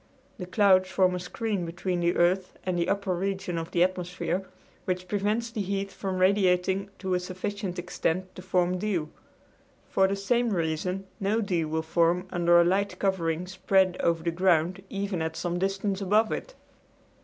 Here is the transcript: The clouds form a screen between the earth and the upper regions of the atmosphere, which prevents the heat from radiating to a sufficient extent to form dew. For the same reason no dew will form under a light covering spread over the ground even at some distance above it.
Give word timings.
The 0.39 0.47
clouds 0.47 0.89
form 0.89 1.13
a 1.13 1.19
screen 1.19 1.63
between 1.63 1.99
the 1.99 2.15
earth 2.15 2.57
and 2.65 2.75
the 2.75 2.89
upper 2.89 3.13
regions 3.15 3.59
of 3.59 3.69
the 3.69 3.83
atmosphere, 3.83 4.47
which 4.85 5.07
prevents 5.07 5.51
the 5.51 5.61
heat 5.61 5.91
from 5.91 6.17
radiating 6.17 6.89
to 6.97 7.13
a 7.13 7.19
sufficient 7.19 7.77
extent 7.77 8.33
to 8.33 8.41
form 8.41 8.79
dew. 8.79 9.09
For 9.91 10.07
the 10.07 10.15
same 10.15 10.49
reason 10.49 11.05
no 11.19 11.39
dew 11.39 11.67
will 11.67 11.83
form 11.83 12.25
under 12.31 12.59
a 12.59 12.63
light 12.65 12.97
covering 12.97 13.45
spread 13.45 13.95
over 13.99 14.23
the 14.23 14.31
ground 14.31 14.81
even 14.89 15.21
at 15.21 15.35
some 15.37 15.59
distance 15.59 16.01
above 16.01 16.31
it. 16.31 16.55